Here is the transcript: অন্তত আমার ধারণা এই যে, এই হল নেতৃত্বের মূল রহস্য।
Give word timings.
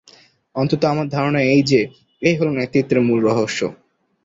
অন্তত 0.55 0.81
আমার 0.85 1.07
ধারণা 1.09 1.41
এই 1.53 1.61
যে, 1.63 1.81
এই 2.21 2.35
হল 2.37 2.47
নেতৃত্বের 2.51 2.99
মূল 3.01 3.19
রহস্য। 3.25 3.59